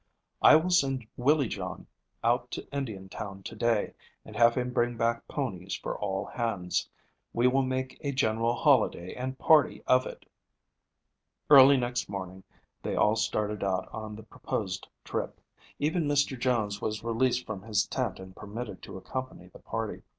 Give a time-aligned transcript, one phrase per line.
[0.41, 1.85] "I will send Willie John
[2.23, 3.93] out to Indiantown to day,
[4.25, 6.89] and have him bring back ponies for all hands.
[7.33, 10.25] We will make a general holiday and party of it."
[11.51, 12.43] Early next morning
[12.81, 15.39] they all started out on the proposed trip.
[15.77, 16.35] Even Mr.
[16.35, 20.01] Jones was released from his tent and permitted to accompany the party.